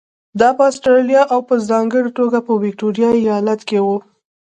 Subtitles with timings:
[0.39, 3.97] دا په اسټرالیا او په ځانګړې توګه په ویکټوریا ایالت کې وو.